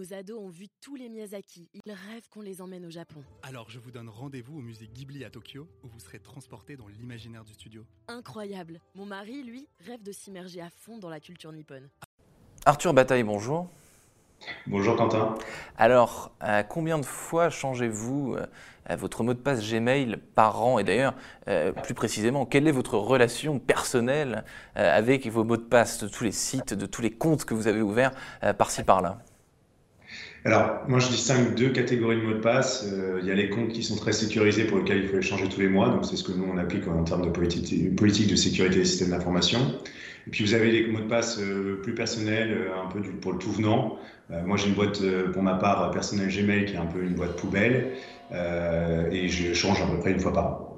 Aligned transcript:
Nos 0.00 0.14
ados 0.14 0.40
ont 0.40 0.48
vu 0.48 0.68
tous 0.80 0.96
les 0.96 1.10
Miyazaki. 1.10 1.68
Ils 1.74 1.92
rêvent 1.92 2.26
qu'on 2.30 2.40
les 2.40 2.62
emmène 2.62 2.86
au 2.86 2.90
Japon. 2.90 3.22
Alors 3.42 3.68
je 3.68 3.78
vous 3.78 3.90
donne 3.90 4.08
rendez-vous 4.08 4.56
au 4.56 4.62
musée 4.62 4.88
Ghibli 4.88 5.26
à 5.26 5.30
Tokyo, 5.30 5.68
où 5.84 5.88
vous 5.88 6.00
serez 6.00 6.18
transporté 6.18 6.74
dans 6.74 6.88
l'imaginaire 6.88 7.44
du 7.44 7.52
studio. 7.52 7.84
Incroyable. 8.08 8.80
Mon 8.94 9.04
mari, 9.04 9.42
lui, 9.42 9.68
rêve 9.86 10.02
de 10.02 10.10
s'immerger 10.10 10.62
à 10.62 10.70
fond 10.70 10.96
dans 10.96 11.10
la 11.10 11.20
culture 11.20 11.52
nippone. 11.52 11.90
Arthur 12.64 12.94
Bataille, 12.94 13.24
bonjour. 13.24 13.68
Bonjour 14.66 14.96
Quentin. 14.96 15.34
Alors, 15.76 16.32
euh, 16.44 16.62
combien 16.62 16.98
de 16.98 17.04
fois 17.04 17.50
changez-vous 17.50 18.36
euh, 18.36 18.96
votre 18.96 19.22
mot 19.22 19.34
de 19.34 19.38
passe 19.38 19.70
Gmail 19.70 20.16
par 20.34 20.62
an? 20.62 20.78
Et 20.78 20.84
d'ailleurs, 20.84 21.14
euh, 21.48 21.72
plus 21.72 21.92
précisément, 21.92 22.46
quelle 22.46 22.66
est 22.66 22.72
votre 22.72 22.96
relation 22.96 23.58
personnelle 23.58 24.46
avec 24.76 25.26
vos 25.26 25.44
mots 25.44 25.58
de 25.58 25.62
passe 25.62 26.02
de 26.02 26.08
tous 26.08 26.24
les 26.24 26.32
sites, 26.32 26.72
de 26.72 26.86
tous 26.86 27.02
les 27.02 27.10
comptes 27.10 27.44
que 27.44 27.52
vous 27.52 27.66
avez 27.66 27.82
ouverts 27.82 28.12
par-ci 28.56 28.82
par-là? 28.82 29.22
Alors, 30.44 30.84
moi, 30.88 30.98
je 31.00 31.08
distingue 31.08 31.54
deux 31.54 31.68
catégories 31.68 32.16
de 32.16 32.22
mots 32.22 32.32
de 32.32 32.38
passe. 32.40 32.86
Euh, 32.90 33.18
il 33.20 33.28
y 33.28 33.30
a 33.30 33.34
les 33.34 33.50
comptes 33.50 33.72
qui 33.72 33.82
sont 33.82 33.96
très 33.96 34.12
sécurisés 34.12 34.64
pour 34.64 34.78
lesquels 34.78 35.02
il 35.02 35.08
faut 35.08 35.16
les 35.16 35.22
changer 35.22 35.46
tous 35.48 35.60
les 35.60 35.68
mois. 35.68 35.90
Donc, 35.90 36.06
c'est 36.06 36.16
ce 36.16 36.24
que 36.24 36.32
nous, 36.32 36.46
on 36.50 36.56
applique 36.56 36.88
en 36.88 37.04
termes 37.04 37.26
de 37.26 37.30
politique, 37.30 38.30
de 38.30 38.36
sécurité 38.36 38.76
des 38.76 38.84
systèmes 38.86 39.10
d'information. 39.10 39.58
Et 40.26 40.30
puis, 40.30 40.44
vous 40.44 40.54
avez 40.54 40.70
les 40.70 40.86
mots 40.86 41.00
de 41.00 41.08
passe 41.08 41.38
euh, 41.38 41.78
plus 41.82 41.94
personnels, 41.94 42.52
euh, 42.52 42.82
un 42.82 42.90
peu 42.90 43.00
du, 43.00 43.10
pour 43.10 43.32
le 43.32 43.38
tout 43.38 43.52
venant. 43.52 43.98
moi, 44.46 44.56
j'ai 44.56 44.68
une 44.68 44.74
boîte, 44.74 45.02
pour 45.32 45.42
ma 45.42 45.54
part, 45.54 45.90
personnelle 45.90 46.28
Gmail, 46.28 46.64
qui 46.66 46.74
est 46.74 46.78
un 46.78 46.86
peu 46.86 47.02
une 47.02 47.14
boîte 47.14 47.36
poubelle. 47.36 47.92
et 48.30 49.28
je 49.28 49.52
change 49.52 49.82
à 49.82 49.86
peu 49.86 49.98
près 49.98 50.12
une 50.12 50.20
fois 50.20 50.32
par 50.32 50.46
an. 50.46 50.69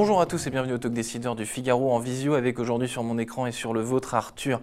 Bonjour 0.00 0.20
à 0.20 0.26
tous 0.26 0.46
et 0.46 0.50
bienvenue 0.50 0.74
au 0.74 0.78
Talk 0.78 0.92
Décideur 0.92 1.34
du 1.34 1.44
Figaro 1.44 1.90
en 1.90 1.98
visio 1.98 2.34
avec 2.34 2.60
aujourd'hui 2.60 2.88
sur 2.88 3.02
mon 3.02 3.18
écran 3.18 3.46
et 3.46 3.50
sur 3.50 3.74
le 3.74 3.80
vôtre 3.80 4.14
Arthur 4.14 4.60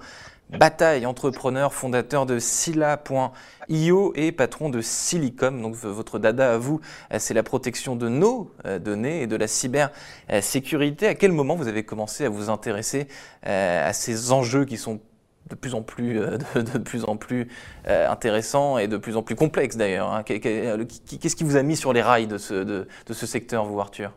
Bataille, 0.50 1.06
entrepreneur, 1.06 1.74
fondateur 1.74 2.26
de 2.26 2.40
Scylla.io 2.40 4.14
et 4.16 4.32
patron 4.32 4.70
de 4.70 4.80
Silicom. 4.80 5.62
Donc 5.62 5.76
votre 5.76 6.20
dada 6.20 6.54
à 6.54 6.58
vous, 6.58 6.80
c'est 7.18 7.34
la 7.34 7.44
protection 7.44 7.98
de 7.98 8.08
nos 8.08 8.50
euh, 8.66 8.80
données 8.80 9.24
et 9.24 9.28
de 9.28 9.36
la 9.36 9.48
cybersécurité. 9.48 11.06
À 11.06 11.16
quel 11.16 11.34
moment 11.34 11.56
vous 11.58 11.68
avez 11.68 11.84
commencé 11.84 12.24
à 12.24 12.30
vous 12.30 12.50
intéresser 12.50 13.10
euh, 13.46 13.90
à 13.90 13.92
ces 13.92 14.32
enjeux 14.32 14.64
qui 14.64 14.78
sont 14.78 15.02
de 15.50 15.56
plus 15.56 15.74
en 15.74 15.82
plus, 15.82 16.18
euh, 16.18 16.38
plus, 16.86 17.04
en 17.04 17.18
plus 17.18 17.50
intéressants 17.86 18.78
et 18.78 18.88
de 18.88 18.96
plus 18.96 19.18
en 19.18 19.22
plus 19.22 19.36
complexes 19.36 19.76
d'ailleurs. 19.76 20.14
Hein? 20.14 20.24
Qu'est-ce 20.24 21.36
qui 21.36 21.44
vous 21.44 21.58
a 21.58 21.62
mis 21.62 21.76
sur 21.76 21.92
les 21.92 22.02
rails 22.02 22.28
de 22.28 22.38
ce 22.38 23.26
secteur, 23.26 23.66
vous 23.66 23.82
Arthur? 23.82 24.14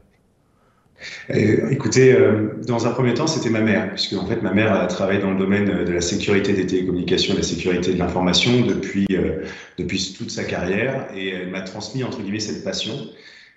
Écoutez, 1.29 2.13
euh, 2.13 2.55
dans 2.67 2.87
un 2.87 2.91
premier 2.91 3.15
temps, 3.15 3.27
c'était 3.27 3.51
ma 3.51 3.61
mère, 3.61 3.91
puisque 3.91 4.15
en 4.15 4.27
fait, 4.27 4.43
ma 4.43 4.53
mère 4.53 4.73
a 4.73 4.87
travaillé 4.87 5.21
dans 5.21 5.31
le 5.31 5.39
domaine 5.39 5.85
de 5.85 5.93
la 5.93 6.01
sécurité 6.01 6.53
des 6.53 6.67
télécommunications, 6.67 7.35
de 7.35 7.39
la 7.39 7.45
sécurité 7.45 7.93
de 7.93 7.99
l'information 7.99 8.65
depuis, 8.67 9.07
euh, 9.13 9.45
depuis 9.79 10.15
toute 10.17 10.31
sa 10.31 10.45
carrière, 10.45 11.09
et 11.15 11.29
elle 11.29 11.51
m'a 11.51 11.61
transmis, 11.61 12.03
entre 12.05 12.21
guillemets, 12.21 12.41
cette 12.41 12.65
passion. 12.65 12.95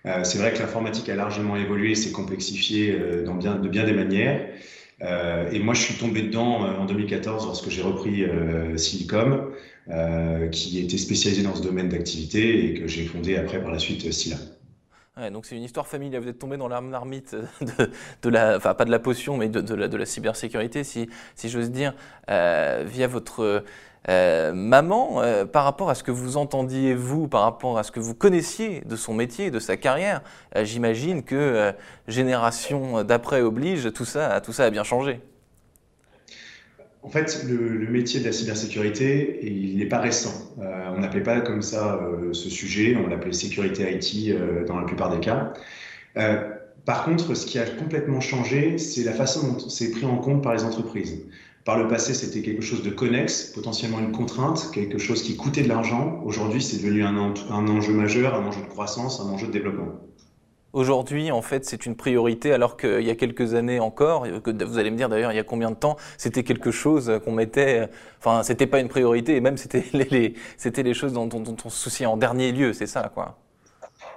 Euh, 0.05 0.23
c'est 0.23 0.37
vrai 0.37 0.53
que 0.53 0.59
l'informatique 0.59 1.09
a 1.09 1.15
largement 1.15 1.55
évolué, 1.55 1.95
s'est 1.95 2.11
complexifié 2.11 2.95
dans 3.25 3.35
bien, 3.35 3.55
de 3.55 3.67
bien 3.67 3.83
des 3.85 3.93
manières. 3.93 4.47
et 5.51 5.59
moi, 5.59 5.73
je 5.73 5.81
suis 5.81 5.95
tombé 5.95 6.21
dedans 6.21 6.61
en 6.79 6.85
2014 6.85 7.45
lorsque 7.45 7.69
j'ai 7.69 7.81
repris 7.81 8.23
Silicom, 8.77 9.51
qui 10.51 10.79
était 10.79 10.97
spécialisé 10.97 11.43
dans 11.43 11.55
ce 11.55 11.63
domaine 11.63 11.89
d'activité 11.89 12.65
et 12.65 12.73
que 12.75 12.87
j'ai 12.87 13.05
fondé 13.05 13.35
après 13.35 13.61
par 13.61 13.71
la 13.71 13.79
suite 13.79 14.05
Donc 15.31 15.45
c'est 15.45 15.57
une 15.57 15.63
histoire 15.63 15.87
familiale. 15.87 16.21
Vous 16.21 16.29
êtes 16.29 16.39
tombé 16.39 16.55
dans 16.55 16.69
la 16.69 16.79
marmite 16.79 17.35
de, 18.23 18.29
la, 18.29 18.55
enfin 18.55 18.73
pas 18.73 18.85
de 18.85 18.91
la 18.91 18.99
potion, 18.99 19.35
mais 19.35 19.49
de, 19.49 19.75
la, 19.75 19.89
de 19.89 19.97
la, 19.97 20.05
cybersécurité, 20.05 20.85
si, 20.85 21.09
si 21.35 21.49
j'ose 21.49 21.69
dire, 21.69 21.93
euh, 22.29 22.83
via 22.87 23.07
votre 23.07 23.65
euh, 24.09 24.53
maman, 24.53 25.21
euh, 25.21 25.43
par 25.45 25.65
rapport 25.65 25.89
à 25.89 25.95
ce 25.95 26.03
que 26.03 26.11
vous 26.11 26.37
entendiez 26.37 26.95
vous, 26.95 27.27
par 27.27 27.41
rapport 27.41 27.77
à 27.77 27.83
ce 27.83 27.91
que 27.91 27.99
vous 27.99 28.15
connaissiez 28.15 28.81
de 28.85 28.95
son 28.95 29.13
métier, 29.13 29.51
de 29.51 29.59
sa 29.59 29.75
carrière. 29.75 30.21
J'imagine 30.55 31.23
que 31.23 31.73
génération 32.07 33.03
d'après 33.03 33.41
oblige, 33.41 33.91
tout 33.91 34.05
ça, 34.05 34.39
tout 34.39 34.53
ça 34.53 34.63
a 34.63 34.69
bien 34.69 34.85
changé. 34.85 35.19
En 37.03 37.09
fait, 37.09 37.45
le, 37.49 37.89
métier 37.89 38.19
de 38.19 38.25
la 38.25 38.31
cybersécurité, 38.31 39.39
il 39.43 39.77
n'est 39.77 39.87
pas 39.87 39.99
récent. 39.99 40.53
Euh, 40.59 40.93
on 40.95 40.99
n'appelait 40.99 41.23
pas 41.23 41.41
comme 41.41 41.63
ça 41.63 41.95
euh, 41.95 42.31
ce 42.33 42.49
sujet, 42.49 42.95
on 42.95 43.07
l'appelait 43.07 43.33
sécurité 43.33 43.91
IT 43.91 44.29
euh, 44.29 44.65
dans 44.65 44.79
la 44.79 44.85
plupart 44.85 45.09
des 45.09 45.19
cas. 45.19 45.53
par 46.85 47.05
contre, 47.05 47.33
ce 47.35 47.45
qui 47.45 47.57
a 47.57 47.65
complètement 47.65 48.21
changé, 48.21 48.77
c'est 48.77 49.03
la 49.03 49.13
façon 49.13 49.53
dont 49.53 49.59
c'est 49.59 49.91
pris 49.91 50.05
en 50.05 50.17
compte 50.17 50.43
par 50.43 50.53
les 50.53 50.63
entreprises. 50.63 51.25
Par 51.65 51.77
le 51.77 51.87
passé, 51.87 52.13
c'était 52.13 52.41
quelque 52.41 52.61
chose 52.61 52.83
de 52.83 52.89
connexe, 52.89 53.45
potentiellement 53.45 53.99
une 53.99 54.11
contrainte, 54.11 54.69
quelque 54.73 54.97
chose 54.97 55.21
qui 55.23 55.35
coûtait 55.35 55.61
de 55.61 55.69
l'argent. 55.69 56.21
Aujourd'hui, 56.23 56.61
c'est 56.61 56.77
devenu 56.77 57.03
un 57.03 57.17
enjeu 57.17 57.93
majeur, 57.93 58.35
un 58.35 58.45
enjeu 58.45 58.61
de 58.61 58.67
croissance, 58.67 59.19
un 59.19 59.29
enjeu 59.29 59.47
de 59.47 59.51
développement. 59.51 60.01
Aujourd'hui, 60.73 61.31
en 61.31 61.41
fait, 61.41 61.65
c'est 61.65 61.85
une 61.85 61.95
priorité, 61.95 62.53
alors 62.53 62.77
qu'il 62.77 63.01
y 63.01 63.09
a 63.09 63.15
quelques 63.15 63.55
années 63.55 63.79
encore, 63.79 64.25
vous 64.25 64.77
allez 64.77 64.89
me 64.89 64.95
dire 64.95 65.09
d'ailleurs, 65.09 65.33
il 65.33 65.35
y 65.35 65.39
a 65.39 65.43
combien 65.43 65.69
de 65.69 65.75
temps, 65.75 65.97
c'était 66.17 66.43
quelque 66.43 66.71
chose 66.71 67.11
qu'on 67.25 67.33
mettait, 67.33 67.89
enfin, 68.19 68.41
c'était 68.43 68.67
pas 68.67 68.79
une 68.79 68.87
priorité, 68.87 69.35
et 69.35 69.41
même 69.41 69.57
c'était 69.57 69.83
les, 69.93 70.33
c'était 70.57 70.83
les 70.83 70.93
choses 70.93 71.11
dont, 71.11 71.29
on 71.33 71.69
se 71.69 71.77
souciait 71.77 72.05
en 72.05 72.15
dernier 72.15 72.53
lieu, 72.53 72.71
c'est 72.71 72.87
ça, 72.87 73.11
quoi. 73.13 73.37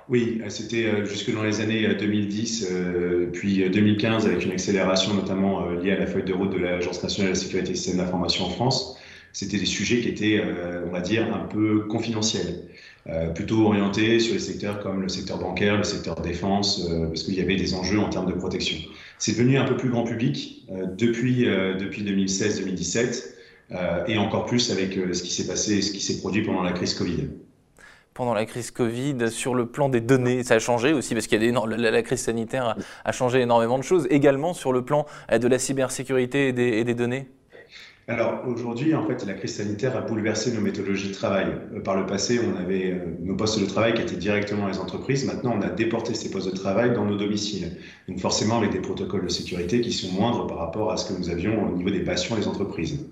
Oui, 0.09 0.43
c'était 0.49 0.85
euh, 0.85 1.07
jusque 1.07 1.33
dans 1.33 1.43
les 1.43 1.63
années 1.63 1.95
2010, 1.95 2.69
euh, 2.71 3.31
puis 3.33 3.69
2015, 3.71 4.27
avec 4.27 4.45
une 4.45 4.53
accélération 4.53 5.15
notamment 5.15 5.67
euh, 5.67 5.83
liée 5.83 5.93
à 5.93 5.99
la 5.99 6.07
feuille 6.07 6.25
de 6.25 6.35
route 6.35 6.51
de 6.51 6.59
l'Agence 6.59 7.03
nationale 7.03 7.33
de 7.33 7.37
la 7.39 7.43
sécurité 7.43 7.71
des 7.71 7.75
systèmes 7.75 8.05
d'information 8.05 8.45
en 8.45 8.51
France. 8.51 8.99
C'était 9.34 9.59
des 9.59 9.67
sujets 9.67 10.00
qui 10.00 10.09
étaient, 10.09 10.43
on 10.87 10.91
va 10.91 11.00
dire, 11.00 11.34
un 11.34 11.45
peu 11.47 11.81
confidentiels. 11.81 12.62
Euh, 13.06 13.28
plutôt 13.28 13.67
orienté 13.67 14.19
sur 14.19 14.33
les 14.33 14.41
secteurs 14.41 14.83
comme 14.83 15.03
le 15.03 15.11
secteur 15.11 15.39
bancaire, 15.39 15.77
le 15.77 15.83
secteur 15.83 16.19
défense, 16.22 16.89
euh, 16.89 17.09
parce 17.09 17.25
qu'il 17.25 17.34
y 17.34 17.41
avait 17.43 17.56
des 17.56 17.75
enjeux 17.75 17.99
en 17.99 18.09
termes 18.09 18.33
de 18.33 18.33
protection. 18.33 18.78
C'est 19.19 19.33
devenu 19.33 19.59
un 19.59 19.67
peu 19.67 19.77
plus 19.77 19.91
grand 19.91 20.05
public 20.05 20.65
euh, 20.73 20.87
depuis, 20.87 21.44
depuis 21.44 22.03
2016-2017 22.03 23.33
et 24.06 24.19
encore 24.19 24.47
plus 24.47 24.71
avec 24.71 24.93
ce 24.93 25.23
qui 25.23 25.33
s'est 25.33 25.47
passé, 25.47 25.83
ce 25.83 25.91
qui 25.91 26.00
s'est 26.00 26.21
produit 26.21 26.43
pendant 26.43 26.62
la 26.62 26.73
crise 26.73 26.94
Covid 26.94 27.28
pendant 28.12 28.34
la 28.34 28.47
crise 28.47 28.71
Covid, 28.71 29.28
sur 29.28 29.56
le 29.56 29.67
plan 29.67 29.89
des 29.89 30.00
données, 30.00 30.44
ça 30.44 30.55
a 30.55 30.59
changé 30.61 30.93
aussi 30.93 31.15
parce 31.15 31.27
qu'il 31.27 31.43
y 31.43 31.49
a 31.49 31.67
la, 31.67 32.03
crise 32.03 32.21
sanitaire 32.21 32.77
a, 33.05 33.11
changé 33.11 33.41
énormément 33.41 33.77
de 33.77 33.83
choses. 33.83 34.06
Également 34.09 34.55
sur 34.55 34.73
le 34.73 34.84
plan 34.84 35.05
de 35.37 35.49
la 35.49 35.59
cybersécurité 35.59 36.47
et 36.47 36.53
des 36.84 36.94
données? 36.94 37.27
Alors 38.07 38.43
aujourd'hui, 38.47 38.95
en 38.95 39.07
fait, 39.07 39.25
la 39.25 39.33
crise 39.33 39.55
sanitaire 39.57 39.97
a 39.97 40.03
bouleversé 40.03 40.53
nos 40.53 40.61
méthodologies 40.61 41.09
de 41.09 41.15
travail. 41.15 41.47
Euh, 41.75 41.81
par 41.81 41.97
le 41.97 42.05
passé, 42.05 42.39
on 42.39 42.57
avait 42.61 42.93
euh, 42.93 42.99
nos 43.21 43.35
postes 43.35 43.59
de 43.59 43.65
travail 43.65 43.95
qui 43.95 44.03
étaient 44.03 44.17
directement 44.17 44.69
les 44.69 44.79
entreprises. 44.79 45.25
Maintenant, 45.25 45.55
on 45.59 45.63
a 45.63 45.71
déporté 45.71 46.13
ces 46.13 46.31
postes 46.31 46.51
de 46.51 46.57
travail 46.57 46.93
dans 46.93 47.07
nos 47.07 47.17
domiciles. 47.17 47.79
Donc 48.09 48.19
forcément, 48.21 48.59
avec 48.59 48.73
des 48.73 48.81
protocoles 48.81 49.25
de 49.25 49.31
sécurité 49.31 49.81
qui 49.81 49.93
sont 49.93 50.13
moindres 50.13 50.47
par 50.47 50.59
rapport 50.59 50.93
à 50.93 50.99
ce 50.99 51.11
que 51.11 51.19
nous 51.19 51.31
avions 51.31 51.73
au 51.73 51.77
niveau 51.77 51.91
des 51.91 52.01
patients 52.01 52.37
des 52.37 52.47
entreprises. 52.47 53.07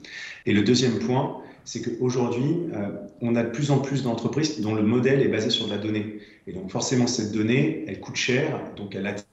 Et 0.44 0.52
le 0.52 0.62
deuxième 0.62 0.98
point, 0.98 1.38
c'est 1.64 1.80
qu'aujourd'hui, 1.80 2.56
euh, 2.74 2.90
on 3.22 3.34
a 3.34 3.44
de 3.44 3.50
plus 3.50 3.70
en 3.70 3.78
plus 3.78 4.02
d'entreprises 4.02 4.60
dont 4.60 4.74
le 4.74 4.82
modèle 4.82 5.22
est 5.22 5.28
basé 5.28 5.48
sur 5.48 5.66
de 5.66 5.70
la 5.70 5.78
donnée. 5.78 6.18
Et 6.46 6.52
donc 6.52 6.70
forcément, 6.70 7.06
cette 7.06 7.32
donnée, 7.32 7.84
elle 7.88 8.00
coûte 8.00 8.16
cher, 8.16 8.60
donc 8.76 8.94
elle 8.94 9.06
attire 9.06 9.24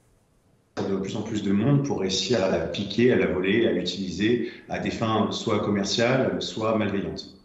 de 0.76 0.96
plus 0.96 1.16
en 1.16 1.22
plus 1.22 1.42
de 1.42 1.52
monde 1.52 1.84
pour 1.84 2.00
réussir 2.00 2.42
à 2.42 2.50
la 2.50 2.60
piquer, 2.60 3.12
à 3.12 3.16
la 3.16 3.26
voler, 3.26 3.66
à 3.66 3.72
l'utiliser 3.72 4.52
à 4.68 4.78
des 4.78 4.90
fins 4.90 5.30
soit 5.32 5.60
commerciales, 5.60 6.40
soit 6.40 6.76
malveillantes. 6.76 7.39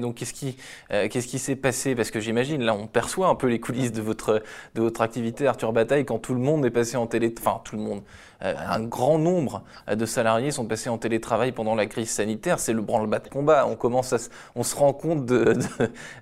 Donc 0.00 0.16
qu'est-ce 0.16 0.32
qui 0.32 0.56
euh, 0.92 1.08
qu'est-ce 1.08 1.28
qui 1.28 1.38
s'est 1.38 1.54
passé? 1.54 1.94
Parce 1.94 2.10
que 2.10 2.18
j'imagine, 2.18 2.62
là, 2.62 2.74
on 2.74 2.88
perçoit 2.88 3.28
un 3.28 3.36
peu 3.36 3.46
les 3.46 3.60
coulisses 3.60 3.92
de 3.92 4.02
votre 4.02 4.42
activité, 5.00 5.46
Arthur 5.46 5.72
Bataille, 5.72 6.04
quand 6.04 6.18
tout 6.18 6.34
le 6.34 6.40
monde 6.40 6.66
est 6.66 6.70
passé 6.70 6.96
en 6.96 7.06
télé, 7.06 7.32
enfin 7.38 7.60
tout 7.64 7.76
le 7.76 7.82
monde, 7.82 8.02
euh, 8.42 8.54
un 8.58 8.80
grand 8.80 9.18
nombre 9.18 9.62
de 9.88 10.06
salariés 10.06 10.50
sont 10.50 10.66
passés 10.66 10.90
en 10.90 10.98
télétravail 10.98 11.52
pendant 11.52 11.76
la 11.76 11.86
crise 11.86 12.10
sanitaire. 12.10 12.58
C'est 12.58 12.72
le 12.72 12.82
branle-bas 12.82 13.20
combat. 13.30 13.66
On 13.66 13.76
commence, 13.76 14.12
à, 14.12 14.16
on 14.56 14.64
se 14.64 14.74
rend 14.74 14.92
compte 14.92 15.24
de, 15.24 15.56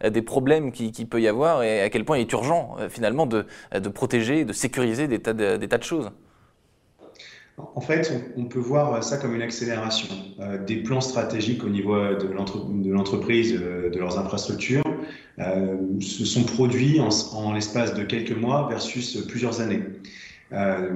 des 0.07 0.23
problèmes 0.23 0.71
qu'il 0.71 0.93
qui 0.93 1.07
peut 1.07 1.21
y 1.23 1.29
avoir 1.29 1.63
et 1.63 1.81
à 1.81 1.89
quel 1.89 2.05
point 2.05 2.19
il 2.19 2.23
est 2.23 2.33
urgent 2.33 2.77
euh, 2.81 2.89
finalement 2.91 3.25
de, 3.25 3.47
de 3.73 3.89
protéger, 3.89 4.45
de 4.45 4.53
sécuriser 4.53 5.09
des 5.09 5.21
tas 5.21 5.33
de, 5.33 5.57
des 5.57 5.69
tas 5.69 5.79
de 5.79 5.85
choses. 5.85 6.11
En 7.75 7.81
fait, 7.81 8.13
on, 8.37 8.45
peut 8.45 8.61
voir 8.61 9.03
ça 9.03 9.17
comme 9.17 9.35
une 9.35 9.43
accélération. 9.43 10.09
Euh, 10.41 10.65
des 10.65 10.77
plans 10.77 11.01
stratégiques 11.01 11.65
au 11.65 11.69
niveau 11.69 11.97
de 11.97 12.91
l'entreprise, 12.91 13.59
euh, 13.61 13.91
de 13.91 13.99
leurs 13.99 14.19
infrastructures, 14.19 14.85
euh, 15.39 15.77
se 16.01 16.25
sont 16.25 16.45
produits 16.45 17.01
en, 17.01 17.53
l'espace 17.53 17.95
de 17.95 18.05
quelques 18.05 18.37
mois 18.37 18.69
versus 18.69 19.17
plusieurs 19.27 19.61
années. 19.61 19.83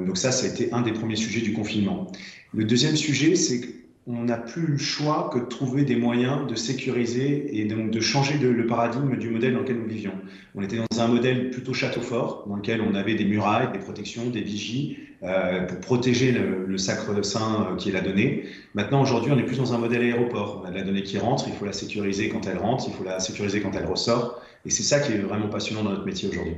donc 0.07 0.17
ça, 0.17 0.33
ça 0.33 0.47
a 0.47 0.49
été 0.49 0.73
un 0.73 0.83
des 0.83 0.93
premiers 0.93 1.17
sujets 1.17 1.41
du 1.41 1.53
confinement. 1.53 2.11
Le 2.55 2.65
deuxième 2.65 2.97
sujet, 2.97 3.35
c'est 3.35 3.61
qu'on 4.05 4.25
n'a 4.25 4.37
plus 4.37 4.67
le 4.67 4.79
choix 4.79 5.31
que 5.33 5.39
de 5.39 5.45
trouver 5.45 5.85
des 5.85 5.97
moyens 5.97 6.47
de 6.49 6.55
sécuriser 6.55 7.61
et 7.61 7.65
donc 7.65 7.91
de 7.91 8.01
changer 8.01 8.39
le 8.39 8.67
paradigme 8.67 9.17
du 9.17 9.31
modèle 9.31 9.55
dans 9.55 9.61
lequel 9.61 9.79
nous 9.79 9.89
vivions. 9.89 10.15
On 10.55 10.63
était 10.63 10.79
dans 10.79 11.01
un 11.01 11.09
modèle 11.09 11.51
plutôt 11.51 11.75
château 11.75 12.01
fort, 12.01 12.45
dans 12.49 12.57
lequel 12.57 12.81
on 12.81 12.95
avait 12.95 13.15
des 13.15 13.25
murailles, 13.25 13.71
des 13.73 13.79
protections, 13.79 14.29
des 14.31 14.43
vigies, 14.43 14.99
pour 15.23 15.79
protéger 15.79 16.33
le, 16.33 16.79
sacre 16.79 17.25
saint 17.25 17.77
qui 17.79 17.91
est 17.91 17.93
la 17.93 18.01
donnée. 18.01 18.45
Maintenant, 18.75 19.03
aujourd'hui, 19.03 19.31
on 19.33 19.39
est 19.39 19.45
plus 19.45 19.59
dans 19.59 19.73
un 19.73 19.79
modèle 19.79 20.03
aéroport. 20.03 20.63
On 20.63 20.67
a 20.67 20.71
de 20.71 20.75
la 20.75 20.83
donnée 20.83 21.05
qui 21.05 21.19
rentre, 21.19 21.45
il 21.47 21.55
faut 21.55 21.65
la 21.65 21.73
sécuriser 21.73 22.29
quand 22.29 22.47
elle 22.47 22.59
rentre, 22.59 22.85
il 22.89 22.95
faut 22.95 23.05
la 23.05 23.21
sécuriser 23.21 23.61
quand 23.61 23.73
elle 23.77 23.87
ressort. 23.87 24.43
Et 24.65 24.71
c'est 24.71 24.83
ça 24.83 24.99
qui 25.01 25.13
est 25.13 25.19
vraiment 25.19 25.49
passionnant 25.49 25.85
dans 25.85 25.91
notre 25.91 26.07
métier 26.07 26.29
aujourd'hui. 26.29 26.57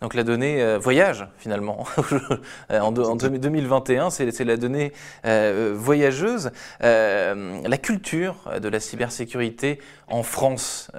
Donc 0.00 0.14
la 0.14 0.22
donnée 0.22 0.62
euh, 0.62 0.78
voyage 0.78 1.26
finalement. 1.38 1.86
en, 2.70 2.92
2021, 2.92 4.10
c'est 4.10 4.44
la 4.44 4.56
donnée 4.56 4.92
euh, 5.24 5.72
voyageuse. 5.76 6.50
Euh, 6.82 7.60
la 7.66 7.78
culture 7.78 8.36
de 8.60 8.68
la 8.68 8.80
cybersécurité 8.80 9.78
en 10.08 10.22
France, 10.22 10.90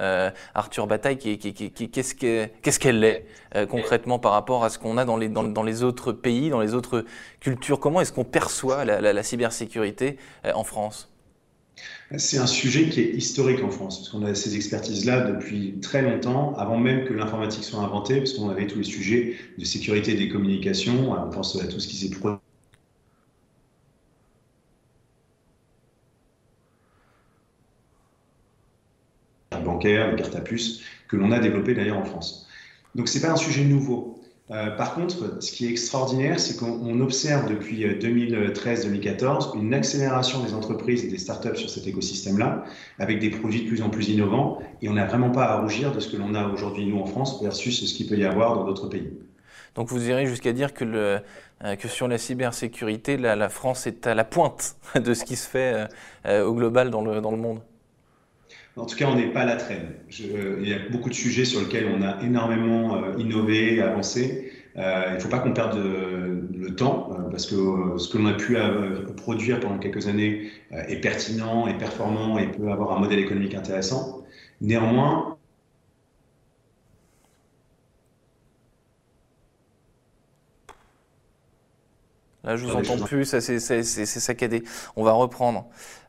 Arthur 0.55 0.87
Bataille, 0.87 1.17
qu'est-ce 1.17 2.15
qu'elle 2.79 3.03
est 3.03 3.25
concrètement 3.69 4.19
par 4.19 4.31
rapport 4.31 4.63
à 4.63 4.69
ce 4.69 4.79
qu'on 4.79 4.97
a 4.97 5.05
dans 5.05 5.17
les, 5.17 5.29
dans, 5.29 5.63
les, 5.63 5.83
autres 5.83 6.11
pays, 6.11 6.49
dans 6.49 6.61
les 6.61 6.73
autres 6.73 7.05
cultures? 7.39 7.79
Comment 7.79 8.01
est-ce 8.01 8.11
qu'on 8.11 8.23
perçoit 8.23 8.85
la 8.85 9.23
cybersécurité 9.23 10.17
en 10.53 10.63
France? 10.63 11.14
C'est 12.17 12.37
un 12.37 12.47
sujet 12.47 12.89
qui 12.89 13.01
est 13.01 13.09
historique 13.11 13.63
en 13.63 13.69
France, 13.69 13.99
parce 13.99 14.09
qu'on 14.09 14.23
a 14.23 14.33
ces 14.35 14.55
expertises-là 14.55 15.31
depuis 15.31 15.79
très 15.81 16.01
longtemps, 16.01 16.55
avant 16.55 16.77
même 16.77 17.05
que 17.05 17.13
l'informatique 17.13 17.63
soit 17.63 17.79
inventée, 17.79 18.17
parce 18.17 18.33
qu'on 18.33 18.49
avait 18.49 18.67
tous 18.67 18.77
les 18.77 18.83
sujets 18.85 19.35
de 19.57 19.65
sécurité 19.65 20.13
des 20.15 20.29
communications, 20.29 21.11
on 21.11 21.29
pense 21.29 21.61
à 21.61 21.67
tout 21.67 21.79
ce 21.79 21.87
qui 21.87 21.95
s'est 21.97 22.09
produit. 22.09 22.39
bancaire, 29.63 30.11
les 30.11 30.17
cartes 30.17 30.35
à 30.35 30.41
puce, 30.41 30.81
que 31.07 31.15
l'on 31.17 31.31
a 31.31 31.39
développé 31.39 31.73
d'ailleurs 31.73 31.97
en 31.97 32.05
France. 32.05 32.47
Donc 32.93 33.09
ce 33.09 33.17
n'est 33.17 33.25
pas 33.25 33.31
un 33.31 33.37
sujet 33.37 33.63
nouveau. 33.63 34.21
Euh, 34.51 34.69
par 34.71 34.93
contre, 34.93 35.41
ce 35.41 35.51
qui 35.51 35.65
est 35.65 35.71
extraordinaire, 35.71 36.39
c'est 36.39 36.57
qu'on 36.57 36.99
observe 36.99 37.49
depuis 37.49 37.83
2013-2014 37.83 39.25
euh, 39.25 39.59
une 39.59 39.73
accélération 39.73 40.43
des 40.43 40.53
entreprises 40.53 41.03
et 41.03 41.07
des 41.07 41.17
startups 41.17 41.55
sur 41.55 41.69
cet 41.69 41.87
écosystème-là, 41.87 42.63
avec 42.99 43.19
des 43.19 43.31
produits 43.31 43.63
de 43.63 43.67
plus 43.67 43.81
en 43.81 43.89
plus 43.89 44.07
innovants, 44.09 44.59
et 44.83 44.89
on 44.89 44.93
n'a 44.93 45.05
vraiment 45.05 45.31
pas 45.31 45.45
à 45.45 45.61
rougir 45.61 45.91
de 45.91 45.99
ce 45.99 46.09
que 46.09 46.17
l'on 46.17 46.35
a 46.35 46.47
aujourd'hui, 46.47 46.85
nous, 46.85 46.99
en 46.99 47.07
France, 47.07 47.41
versus 47.41 47.85
ce 47.85 47.93
qu'il 47.95 48.07
peut 48.07 48.17
y 48.17 48.25
avoir 48.25 48.55
dans 48.55 48.65
d'autres 48.65 48.87
pays. 48.87 49.17
Donc 49.73 49.89
vous 49.89 50.07
irez 50.07 50.27
jusqu'à 50.27 50.53
dire 50.53 50.75
que, 50.75 50.85
euh, 50.85 51.75
sur 51.87 52.07
la 52.07 52.19
cybersécurité, 52.19 53.17
la, 53.17 53.35
la, 53.35 53.49
France 53.49 53.87
est 53.87 54.05
à 54.05 54.13
la 54.13 54.23
pointe 54.23 54.75
de 54.95 55.15
ce 55.15 55.25
qui 55.25 55.35
se 55.35 55.49
fait 55.49 55.87
au 56.23 56.53
global 56.53 56.91
dans 56.91 57.01
le, 57.01 57.19
dans 57.19 57.31
le 57.31 57.37
monde 57.37 57.61
en 58.77 58.85
tout 58.85 58.97
cas, 58.97 59.07
on 59.07 59.15
n'est 59.15 59.31
pas 59.31 59.41
à 59.41 59.45
la 59.45 59.55
traîne. 59.55 59.93
il 60.09 60.67
y 60.67 60.73
a 60.73 60.79
beaucoup 60.91 61.09
de 61.09 61.13
sujets 61.13 61.45
sur 61.45 61.61
lesquels 61.61 61.87
on 61.87 62.01
a 62.01 62.21
énormément 62.21 62.95
euh, 62.95 63.17
innové, 63.17 63.81
avancé. 63.81 64.51
Euh, 64.77 65.05
il 65.11 65.15
ne 65.15 65.19
faut 65.19 65.29
pas 65.29 65.39
qu'on 65.39 65.53
perde 65.53 65.77
le 65.77 66.75
temps, 66.75 67.09
euh, 67.11 67.29
parce 67.29 67.45
que 67.45 67.97
ce 67.97 68.09
que 68.09 68.17
l'on 68.17 68.25
a 68.25 68.33
pu 68.33 68.57
produire 69.15 69.61
pendant 69.61 69.79
quelques 69.79 70.07
années 70.07 70.51
est 70.71 70.99
pertinent, 70.99 71.67
est 71.67 71.77
performant 71.77 72.37
et 72.37 72.47
peut 72.51 72.69
avoir 72.69 72.97
un 72.97 72.99
modèle 72.99 73.19
économique 73.19 73.55
intéressant. 73.55 74.23
Néanmoins, 74.61 75.37
Là, 82.45 82.57
je 82.57 82.65
vous 82.65 82.75
entends 82.75 83.03
plus, 83.03 83.25
c'est 83.25 84.05
saccadé. 84.05 84.63
On 84.95 85.03
va 85.03 85.13
reprendre. 85.13 85.65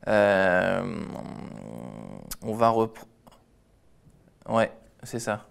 Euh, 0.07 0.83
on 2.47 2.55
va 2.55 2.69
reprendre. 2.69 3.09
Ouais, 4.49 4.71
c'est 5.03 5.19
ça. 5.19 5.49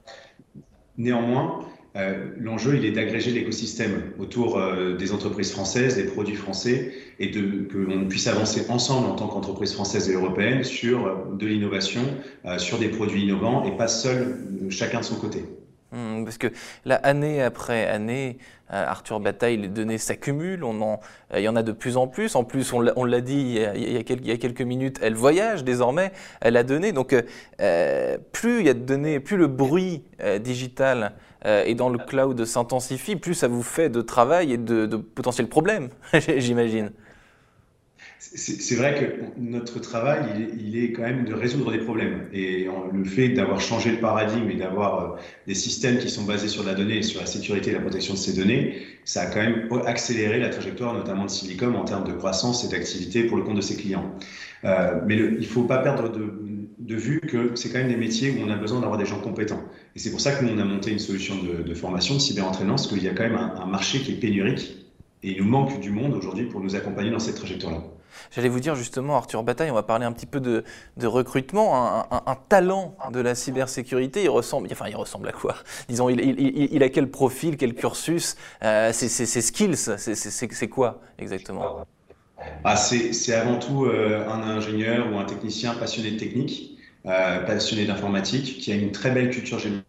Néanmoins, 0.98 1.60
euh, 1.98 2.30
l'enjeu, 2.40 2.78
il 2.78 2.86
est 2.86 2.92
d'agréger 2.92 3.32
l'écosystème 3.32 4.14
autour 4.20 4.58
euh, 4.58 4.96
des 4.96 5.12
entreprises 5.12 5.52
françaises, 5.52 5.96
des 5.96 6.06
produits 6.06 6.36
français, 6.36 6.94
et 7.20 7.28
de, 7.28 7.64
que 7.64 7.78
l'on 7.78 8.08
puisse 8.08 8.28
avancer 8.28 8.66
ensemble 8.70 9.08
en 9.08 9.16
tant 9.16 9.28
qu'entreprise 9.28 9.74
française 9.74 10.10
et 10.10 10.14
européenne 10.14 10.64
sur 10.64 11.28
de 11.34 11.46
l'innovation, 11.46 12.02
sur 12.58 12.78
des 12.78 12.90
produits 12.90 13.24
innovants, 13.24 13.66
et 13.66 13.76
pas 13.76 13.88
seul, 13.88 14.38
chacun 14.70 15.00
de 15.00 15.06
son 15.06 15.16
côté. 15.16 15.44
Hmm, 15.92 16.24
parce 16.24 16.38
que 16.38 16.48
là, 16.84 16.96
année 16.96 17.42
après 17.42 17.88
année, 17.88 18.38
euh, 18.74 18.84
Arthur 18.86 19.20
Bataille, 19.20 19.58
les 19.58 19.68
données 19.68 20.00
s'accumulent, 20.00 20.64
on 20.64 20.82
euh, 20.82 20.98
il 21.36 21.44
y 21.44 21.48
en 21.48 21.56
a 21.56 21.62
de 21.62 21.72
plus 21.72 21.98
en 21.98 22.08
plus. 22.08 22.36
En 22.36 22.44
plus, 22.44 22.74
on 22.74 22.82
l'a 22.82 23.22
dit 23.22 23.60
il 23.76 23.92
y, 23.92 23.98
a, 23.98 24.38
quelques, 24.38 24.62
minutes, 24.62 25.00
elle 25.04 25.14
voyage 25.14 25.64
désormais, 25.64 26.12
elle 26.42 26.58
a 26.58 26.64
donné. 26.64 26.92
Donc, 26.92 27.16
euh, 27.62 28.18
plus 28.32 28.62
il 28.62 28.66
y 28.66 28.70
a 28.70 28.74
de 28.74 28.80
données, 28.80 29.20
plus 29.20 29.38
le 29.38 29.48
bruit 29.48 30.04
digital 30.40 31.14
et 31.46 31.76
dans 31.76 31.90
le 31.90 32.00
cloud 32.00 32.44
s'intensifie, 32.44 33.16
plus 33.16 33.36
ça 33.36 33.48
vous 33.48 33.62
fait 33.62 33.90
de 33.90 34.02
travail 34.02 34.54
et 34.54 34.58
de 34.58 34.98
potentiels 34.98 35.48
problèmes, 35.48 35.90
j'imagine. 36.38 36.92
C'est 38.34 38.76
vrai 38.76 38.96
que 38.96 39.40
notre 39.40 39.80
travail, 39.80 40.50
il 40.58 40.84
est, 40.84 40.92
quand 40.94 41.04
même 41.04 41.26
de 41.26 41.34
résoudre 41.34 41.72
des 41.72 41.78
problèmes. 41.78 42.28
Et 42.34 42.68
le 42.92 43.04
fait 43.04 43.30
d'avoir 43.30 43.62
changé 43.62 43.92
le 43.92 44.00
paradigme 44.00 44.50
et 44.50 44.56
d'avoir 44.56 45.00
euh, 45.00 45.18
des 45.48 45.54
systèmes 45.54 46.00
qui 46.00 46.10
sont 46.10 46.24
basés 46.24 46.48
sur 46.48 46.64
la 46.64 46.74
donnée 46.74 47.04
sur 47.04 47.20
la 47.22 47.28
sécurité 47.28 47.70
et 47.70 47.74
la 47.74 47.82
protection 47.82 48.16
de 48.16 48.20
ces 48.20 48.34
données, 48.34 48.82
ça 49.04 49.22
a 49.22 49.26
quand 49.28 49.42
même 49.42 49.70
accéléré 49.86 50.40
la 50.40 50.50
trajectoire, 50.50 50.94
notamment 50.94 51.26
de 51.26 51.30
Silicom, 51.30 51.76
en 51.76 51.86
termes 51.86 52.08
de 52.08 52.14
croissance 52.14 52.66
et 52.66 52.70
d'activité 52.70 53.26
pour 53.26 53.38
le 53.38 53.44
compte 53.44 53.58
de 53.58 53.62
ses 53.62 53.76
clients. 53.76 54.16
Euh, 54.64 55.00
mais 55.06 55.16
il 55.16 55.40
ne 55.40 55.44
faut 55.44 55.64
pas 55.64 55.78
perdre 55.78 56.10
de, 56.10 56.96
vue 56.96 57.20
que 57.20 57.52
c'est 57.56 57.70
quand 57.70 57.80
même 57.80 57.90
des 57.90 57.98
métiers 57.98 58.32
où 58.32 58.44
on 58.46 58.50
a 58.50 58.56
besoin 58.56 58.80
d'avoir 58.80 58.98
des 58.98 59.06
gens 59.06 59.20
compétents. 59.20 59.64
Et 59.96 60.00
c'est 60.00 60.12
pour 60.12 60.22
ça 60.22 60.32
que 60.32 60.44
nous, 60.44 60.52
on 60.52 60.60
a 60.60 60.66
monté 60.66 60.92
une 60.92 61.00
solution 61.00 61.36
de, 61.44 61.74
formation, 61.74 62.16
de 62.16 62.20
cyberentraînance, 62.20 62.88
parce 62.88 62.96
qu'il 62.96 63.06
y 63.06 63.10
a 63.10 63.14
quand 63.14 63.24
même 63.24 63.36
un, 63.38 63.56
un 63.56 63.66
marché 63.66 64.00
qui 64.00 64.14
est 64.14 64.20
pénurique 64.20 64.78
et 65.24 65.32
il 65.32 65.38
nous 65.44 65.50
manque 65.50 65.80
du 65.80 65.92
monde 65.92 66.14
aujourd'hui 66.14 66.46
pour 66.46 66.62
nous 66.62 66.76
accompagner 66.76 67.12
dans 67.12 67.20
cette 67.20 67.36
trajectoire-là. 67.36 67.95
J'allais 68.32 68.50
vous 68.50 68.60
dire 68.60 68.76
justement, 68.76 69.16
Arthur 69.16 69.44
Bataille, 69.44 69.72
on 69.72 69.76
va 69.76 69.84
parler 69.84 70.06
un 70.06 70.12
petit 70.12 70.26
peu 70.26 70.40
de, 70.40 70.64
recrutement. 71.04 72.06
Un, 72.12 72.36
talent 72.50 72.96
de 73.12 73.20
la 73.20 73.36
cybersécurité, 73.36 74.24
il 74.24 74.30
ressemble, 74.30 74.68
enfin, 74.72 74.88
il 74.88 74.96
ressemble 74.96 75.28
à 75.30 75.32
quoi? 75.32 75.56
Disons, 75.90 76.10
il, 76.10 76.84
a 76.84 76.90
quel 76.90 77.10
profil, 77.10 77.58
quel 77.58 77.74
cursus? 77.74 78.36
Euh, 78.64 78.92
Ses 78.92 79.42
skills, 79.42 79.76
c'est 79.78 80.68
quoi 80.70 81.02
exactement? 81.18 81.86
Ah, 82.64 82.76
C'est 82.76 83.34
avant 83.34 83.58
tout 83.58 83.86
euh, 83.86 84.28
un 84.28 84.42
ingénieur 84.42 85.12
ou 85.12 85.18
un 85.18 85.26
technicien 85.26 85.74
passionné 85.74 86.12
de 86.12 86.18
technique, 86.18 86.78
euh, 87.06 87.40
passionné 87.46 87.86
d'informatique, 87.86 88.60
qui 88.60 88.72
a 88.72 88.76
une 88.76 88.92
très 88.92 89.12
belle 89.12 89.30
culture 89.30 89.60
générale 89.60 89.84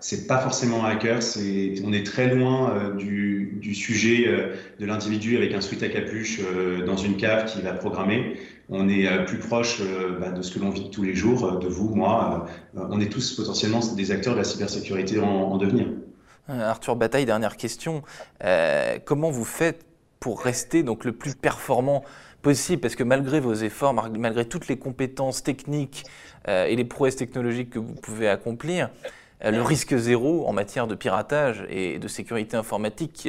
c'est 0.00 0.26
pas 0.26 0.38
forcément 0.38 0.84
un 0.84 0.90
hacker, 0.90 1.22
c'est, 1.22 1.74
on 1.84 1.92
est 1.92 2.04
très 2.04 2.34
loin 2.34 2.70
euh, 2.70 2.94
du, 2.94 3.74
sujet 3.74 4.26
euh, 4.26 4.54
de 4.78 4.86
l'individu 4.86 5.36
avec 5.36 5.52
un 5.54 5.60
sweat 5.60 5.82
à 5.82 5.88
capuche 5.88 6.40
euh, 6.40 6.84
dans 6.84 6.96
une 6.96 7.16
cave 7.16 7.46
qui 7.46 7.60
va 7.60 7.72
programmer. 7.72 8.38
On 8.70 8.88
est 8.88 9.24
plus 9.24 9.38
proche 9.38 9.80
bah, 10.20 10.28
de 10.28 10.42
ce 10.42 10.52
que 10.52 10.58
l'on 10.58 10.68
vit 10.68 10.90
tous 10.90 11.02
les 11.02 11.14
jours, 11.14 11.58
de 11.58 11.68
vous, 11.68 11.94
moi. 11.94 12.46
on 12.74 13.00
est 13.00 13.10
tous 13.10 13.34
potentiellement 13.34 13.80
des 13.96 14.10
acteurs 14.10 14.34
de 14.34 14.38
la 14.40 14.44
cybersécurité 14.44 15.18
en, 15.18 15.26
en 15.26 15.56
devenir. 15.56 15.86
Arthur 16.48 16.94
Bataille, 16.94 17.24
dernière 17.24 17.56
question. 17.56 18.02
comment 19.06 19.30
vous 19.30 19.46
faites 19.46 19.86
pour 20.20 20.42
rester 20.42 20.82
donc 20.82 21.06
le 21.06 21.12
plus 21.12 21.34
performant 21.34 22.04
possible? 22.42 22.82
Parce 22.82 22.94
que 22.94 23.04
malgré 23.04 23.40
vos 23.40 23.54
efforts, 23.54 23.94
malgré 23.94 24.44
toutes 24.44 24.68
les 24.68 24.76
compétences 24.76 25.42
techniques 25.42 26.04
et 26.46 26.76
les 26.76 26.84
prouesses 26.84 27.16
technologiques 27.16 27.70
que 27.70 27.78
vous 27.78 27.94
pouvez 27.94 28.28
accomplir, 28.28 28.90
le 29.42 29.62
risque 29.62 29.96
zéro 29.96 30.46
en 30.46 30.52
matière 30.52 30.86
de 30.86 30.94
piratage 30.94 31.64
et 31.70 31.98
de 31.98 32.08
sécurité 32.08 32.56
informatique, 32.56 33.28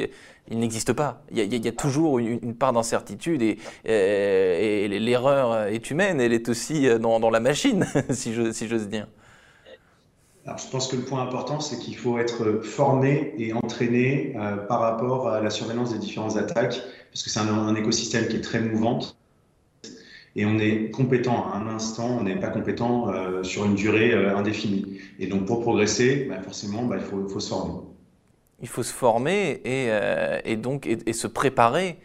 il 0.50 0.58
n'existe 0.58 0.92
pas. 0.92 1.22
Il 1.30 1.38
y, 1.38 1.68
a, 1.68 1.72
toujours 1.72 2.18
une, 2.18 2.54
part 2.54 2.72
d'incertitude 2.72 3.40
et, 3.40 3.58
euh, 3.88 4.88
l'erreur 4.88 5.66
est 5.66 5.90
humaine, 5.90 6.20
elle 6.20 6.32
est 6.32 6.48
aussi 6.48 6.88
euh, 6.88 6.98
dans, 6.98 7.30
la 7.30 7.40
machine, 7.40 7.86
si 8.10 8.34
j'ose 8.34 8.88
dire. 8.88 9.06
Alors, 10.46 10.58
je 10.58 10.68
pense 10.68 10.88
que 10.88 10.96
le 10.96 11.02
point 11.02 11.22
important, 11.22 11.60
c'est 11.60 11.78
qu'il 11.78 11.96
faut 11.96 12.18
être 12.18 12.62
formé 12.64 13.34
et 13.38 13.52
entraîné 13.52 14.34
par 14.68 14.80
rapport 14.80 15.28
à 15.28 15.40
la 15.40 15.50
surveillance 15.50 15.92
des 15.92 15.98
différentes 15.98 16.36
attaques, 16.36 16.80
parce 17.12 17.22
que 17.22 17.30
c'est 17.30 17.40
un, 17.40 17.74
écosystème 17.74 18.26
qui 18.26 18.36
est 18.36 18.40
très 18.40 18.60
mouvant 18.60 19.00
et 20.36 20.46
on 20.46 20.58
est 20.58 20.90
compétent 20.90 21.50
à 21.52 21.56
un 21.56 21.66
instant, 21.66 22.18
on 22.20 22.22
n'est 22.22 22.38
pas 22.38 22.48
compétent 22.48 23.12
euh, 23.12 23.42
sur 23.42 23.64
une 23.64 23.74
durée 23.74 24.12
euh, 24.12 24.36
indéfinie. 24.36 25.00
Et 25.18 25.26
donc 25.26 25.44
pour 25.46 25.60
progresser, 25.60 26.26
bah, 26.28 26.40
forcément, 26.42 26.84
bah, 26.84 26.96
il, 26.98 27.04
faut, 27.04 27.40
se 27.40 27.48
former. 27.48 27.80
Il 28.60 28.68
faut 28.68 28.82
se 28.82 28.92
former 28.92 29.60
et, 29.64 29.86
euh, 29.90 30.56
donc 30.56 30.86
et, 30.86 31.12
se 31.12 31.26
préparer 31.26 31.98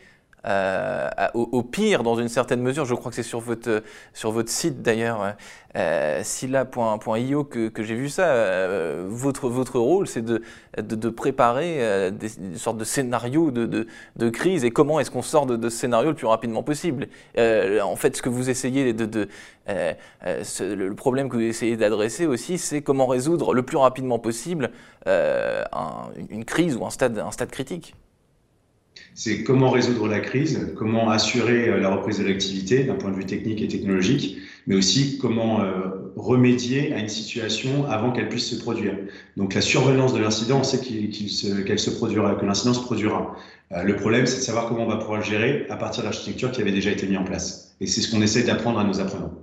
euh, 0.45 1.09
au, 1.33 1.63
pire, 1.63 2.03
dans 2.03 2.15
une 2.15 2.29
certaine 2.29 2.61
mesure, 2.61 2.85
je 2.85 2.93
crois 2.93 3.09
que 3.09 3.15
c'est 3.15 3.23
sur 3.23 3.39
votre, 3.39 3.83
sur 4.13 4.31
votre 4.31 4.49
site 4.49 4.81
d'ailleurs, 4.81 5.35
euh, 5.75 6.21
sila.io 6.23 7.43
que, 7.43 7.71
j'ai 7.79 7.95
vu 7.95 8.09
ça, 8.09 8.27
euh, 8.27 9.05
votre, 9.09 9.49
votre 9.49 9.77
rôle, 9.79 10.07
c'est 10.07 10.21
de, 10.21 10.41
de, 10.77 11.09
préparer 11.09 11.83
euh, 11.83 12.11
des, 12.11 12.37
une 12.37 12.57
sorte 12.57 12.77
de 12.77 12.85
scénario 12.85 13.51
de, 13.51 13.87
de, 14.15 14.29
crise 14.29 14.63
et 14.63 14.71
comment 14.71 14.99
est-ce 14.99 15.11
qu'on 15.11 15.21
sort 15.21 15.45
de, 15.45 15.69
ce 15.69 15.77
scénario 15.77 16.09
le 16.09 16.15
plus 16.15 16.27
rapidement 16.27 16.63
possible? 16.63 17.09
en 17.37 17.95
fait, 17.95 18.15
ce 18.15 18.21
que 18.21 18.29
vous 18.29 18.49
essayez 18.49 18.93
de 18.93 19.27
le 19.67 20.93
problème 20.93 21.29
que 21.29 21.35
vous 21.35 21.43
essayez 21.43 21.75
d'adresser 21.75 22.25
aussi, 22.25 22.57
c'est 22.57 22.81
comment 22.81 23.07
résoudre 23.07 23.53
le 23.53 23.63
plus 23.63 23.77
rapidement 23.77 24.19
possible 24.19 24.71
une 25.05 26.45
crise 26.45 26.75
ou 26.77 26.85
un 26.85 26.89
stade, 26.89 27.19
un 27.19 27.31
stade 27.31 27.51
critique. 27.51 27.95
C'est 29.13 29.43
comment 29.43 29.69
résoudre 29.69 30.07
la 30.07 30.19
crise, 30.19 30.73
comment 30.75 31.09
assurer 31.09 31.69
euh, 31.69 31.79
la 31.79 31.89
reprise 31.89 32.19
de 32.19 32.25
l'activité 32.25 32.83
d'un 32.83 32.95
point 32.95 33.11
de 33.11 33.15
vue 33.15 33.25
technique 33.25 33.61
et 33.61 33.67
technologique, 33.67 34.37
mais 34.67 34.75
aussi 34.75 35.17
comment 35.17 35.61
euh, 35.61 36.11
remédier 36.15 36.93
à 36.93 36.99
une 36.99 37.09
situation 37.09 37.85
avant 37.87 38.11
qu'elle 38.11 38.29
puisse 38.29 38.49
se 38.49 38.55
produire. 38.55 38.93
Donc 39.37 39.53
la 39.53 39.61
survenance 39.61 40.13
de 40.13 40.19
l'incident, 40.19 40.59
on 40.59 40.63
sait 40.63 40.79
qu'elle 40.79 41.79
se, 41.79 41.89
produira, 41.91 42.35
que 42.35 42.45
l'incident 42.45 42.73
se 42.73 42.81
produira. 42.81 43.35
Euh, 43.71 43.83
le 43.83 43.95
problème, 43.95 44.25
c'est 44.25 44.37
de 44.37 44.43
savoir 44.43 44.67
comment 44.67 44.83
on 44.83 44.89
va 44.89 44.97
pouvoir 44.97 45.19
le 45.19 45.25
gérer 45.25 45.65
à 45.69 45.77
partir 45.77 46.03
de 46.03 46.07
l'architecture 46.07 46.51
qui 46.51 46.61
avait 46.61 46.71
déjà 46.71 46.91
été 46.91 47.07
mise 47.07 47.17
en 47.17 47.23
place. 47.23 47.75
Et 47.81 47.87
c'est 47.87 48.01
ce 48.01 48.11
qu'on 48.11 48.21
essaie 48.21 48.43
d'apprendre 48.43 48.79
à 48.79 48.83
nos 48.83 48.99
apprenants. 48.99 49.33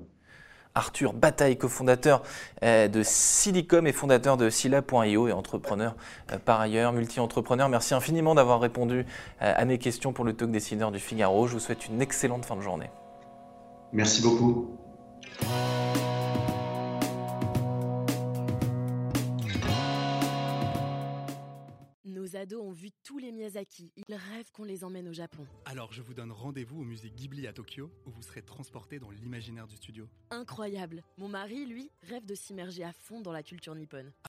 Arthur 0.75 1.12
Bataille, 1.12 1.57
cofondateur 1.57 2.23
euh, 2.62 2.88
de 2.88 3.02
Silicom 3.02 3.87
et 3.87 3.93
fondateur 3.93 4.37
de 4.37 4.50
Sila.io 4.50 5.29
et 5.29 5.33
entrepreneur 5.33 5.95
euh, 6.33 6.38
par 6.38 6.61
ailleurs, 6.61 6.93
multi-entrepreneur. 6.93 7.69
Merci 7.69 7.95
infiniment 7.95 8.35
d'avoir 8.35 8.61
répondu 8.61 9.07
à 9.41 9.64
mes 9.64 9.79
questions 9.79 10.12
pour 10.12 10.25
le 10.25 10.35
talk 10.35 10.50
décideur 10.50 10.93
du 10.93 10.99
Figaro. 10.99 11.47
Je 11.47 11.55
vous 11.55 11.61
souhaite 11.61 11.87
une 11.87 12.00
excellente 12.00 12.45
fin 12.45 12.57
de 12.57 12.61
journée. 12.61 12.91
Merci 13.93 14.23
beaucoup. 14.23 14.81
Ados 22.42 22.61
ont 22.61 22.72
vu 22.72 22.90
tous 23.04 23.18
les 23.18 23.30
Miyazaki. 23.30 23.92
Ils 23.96 24.14
rêvent 24.14 24.50
qu'on 24.52 24.64
les 24.64 24.82
emmène 24.84 25.08
au 25.08 25.12
Japon. 25.12 25.46
Alors 25.64 25.92
je 25.92 26.02
vous 26.02 26.12
donne 26.12 26.32
rendez-vous 26.32 26.80
au 26.80 26.84
musée 26.84 27.11
Ghibli 27.11 27.46
à 27.46 27.52
Tokyo 27.52 27.90
où 28.04 28.11
vous 28.11 28.22
serez 28.22 28.42
transporté 28.42 28.99
dans 28.99 29.11
l'imaginaire 29.11 29.68
du 29.68 29.76
studio. 29.76 30.08
Incroyable. 30.30 31.04
Mon 31.18 31.28
mari, 31.28 31.66
lui, 31.66 31.90
rêve 32.02 32.26
de 32.26 32.34
s'immerger 32.34 32.82
à 32.82 32.92
fond 32.92 33.20
dans 33.20 33.32
la 33.32 33.44
culture 33.44 33.75
nippone. 33.76 34.12